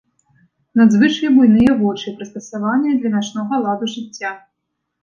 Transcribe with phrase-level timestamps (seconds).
[0.79, 4.39] Надзвычай буйныя вочы, прыстасаваныя для начнога ладу жыцця.